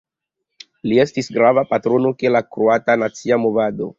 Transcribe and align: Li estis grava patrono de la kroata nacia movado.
Li 0.91 0.97
estis 1.03 1.29
grava 1.35 1.65
patrono 1.75 2.13
de 2.23 2.33
la 2.37 2.43
kroata 2.57 2.99
nacia 3.05 3.41
movado. 3.47 3.89